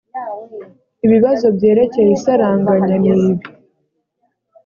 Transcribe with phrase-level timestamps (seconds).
[1.05, 3.31] ibibazo byerekeye isaranganya nibi